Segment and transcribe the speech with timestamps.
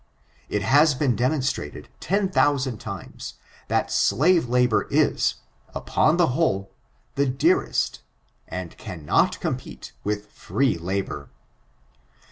[0.49, 3.35] It has been demonstrated ten thousand times,
[3.67, 5.35] that slave labor is,
[5.75, 6.71] upon the whole,
[7.13, 7.99] the dearcsst,
[8.47, 11.29] and cannot compete with free labor.